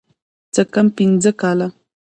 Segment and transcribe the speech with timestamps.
[0.53, 1.67] څه کم پينځه کاله.